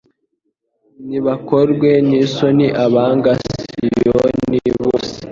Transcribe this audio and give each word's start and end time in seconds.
Nibakorwe 1.07 1.89
n’isoni 2.07 2.67
abanga 2.85 3.31
Siyoni 3.43 4.59
bose 4.81 5.15